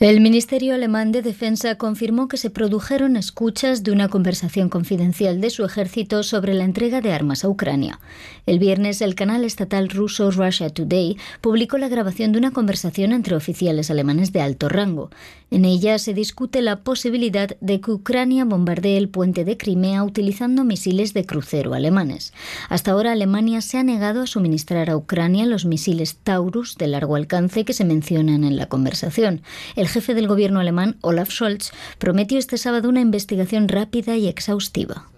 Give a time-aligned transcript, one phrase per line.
[0.00, 5.50] El Ministerio Alemán de Defensa confirmó que se produjeron escuchas de una conversación confidencial de
[5.50, 8.00] su ejército sobre la entrega de armas a Ucrania.
[8.46, 13.36] El viernes, el canal estatal ruso Russia Today publicó la grabación de una conversación entre
[13.36, 15.10] oficiales alemanes de alto rango.
[15.50, 20.62] En ella se discute la posibilidad de que Ucrania bombardee el puente de Crimea utilizando
[20.62, 22.32] misiles de crucero alemanes.
[22.68, 27.16] Hasta ahora, Alemania se ha negado a suministrar a Ucrania los misiles Taurus de largo
[27.16, 29.42] alcance que se mencionan en la conversación.
[29.74, 35.08] El jefe del gobierno alemán, Olaf Scholz, prometió este sábado una investigación rápida y exhaustiva.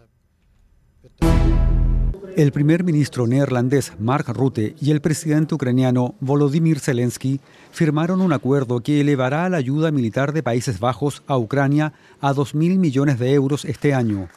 [2.43, 7.39] El primer ministro neerlandés Mark Rutte y el presidente ucraniano Volodymyr Zelensky
[7.71, 12.79] firmaron un acuerdo que elevará la ayuda militar de Países Bajos a Ucrania a 2.000
[12.79, 14.29] millones de euros este año.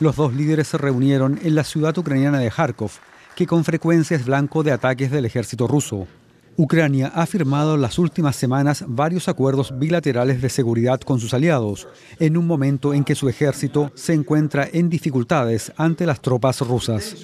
[0.00, 2.92] Los dos líderes se reunieron en la ciudad ucraniana de Kharkov,
[3.36, 6.06] que con frecuencia es blanco de ataques del ejército ruso.
[6.56, 12.36] Ucrania ha firmado las últimas semanas varios acuerdos bilaterales de seguridad con sus aliados, en
[12.36, 17.16] un momento en que su ejército se encuentra en dificultades ante las tropas rusas.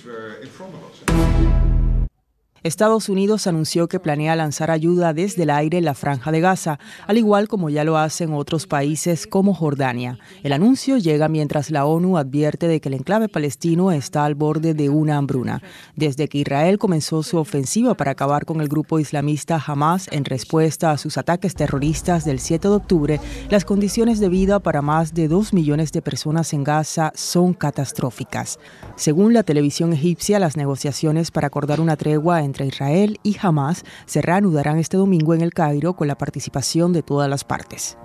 [2.65, 6.81] Estados Unidos anunció que planea lanzar ayuda desde el aire en la franja de Gaza,
[7.07, 10.19] al igual como ya lo hacen otros países como Jordania.
[10.43, 14.75] El anuncio llega mientras la ONU advierte de que el enclave palestino está al borde
[14.75, 15.63] de una hambruna.
[15.95, 20.91] Desde que Israel comenzó su ofensiva para acabar con el grupo islamista Hamas en respuesta
[20.91, 23.21] a sus ataques terroristas del 7 de octubre,
[23.51, 28.59] las condiciones de vida para más de dos millones de personas en Gaza son catastróficas.
[28.97, 34.23] Según la televisión egipcia, las negociaciones para acordar una tregua entre Israel y Hamas se
[34.23, 37.99] reanudarán este domingo en el Cairo con la participación de todas las partes.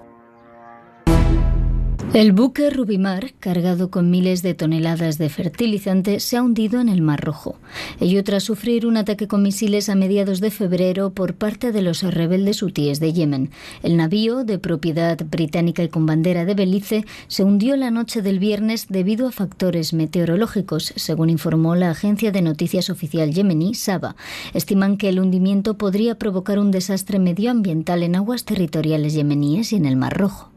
[2.14, 7.02] El buque Rubimar, cargado con miles de toneladas de fertilizante, se ha hundido en el
[7.02, 7.58] Mar Rojo.
[8.00, 12.04] Ello tras sufrir un ataque con misiles a mediados de febrero por parte de los
[12.04, 13.50] rebeldes hutíes de Yemen.
[13.82, 18.38] El navío, de propiedad británica y con bandera de Belice, se hundió la noche del
[18.38, 24.16] viernes debido a factores meteorológicos, según informó la agencia de noticias oficial yemení, Saba.
[24.54, 29.88] Estiman que el hundimiento podría provocar un desastre medioambiental en aguas territoriales yemeníes y en
[29.88, 30.53] el Mar Rojo.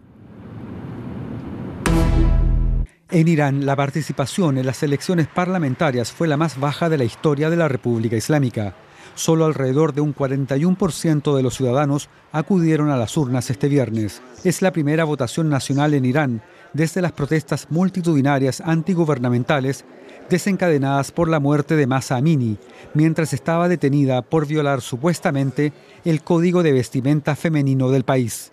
[3.17, 7.49] En Irán, la participación en las elecciones parlamentarias fue la más baja de la historia
[7.49, 8.75] de la República Islámica.
[9.15, 14.21] Solo alrededor de un 41% de los ciudadanos acudieron a las urnas este viernes.
[14.45, 16.43] Es la primera votación nacional en Irán
[16.75, 19.87] desde las protestas multitudinarias antigubernamentales
[20.29, 22.59] desencadenadas por la muerte de Masa Amini,
[22.93, 25.73] mientras estaba detenida por violar supuestamente
[26.05, 28.53] el código de vestimenta femenino del país.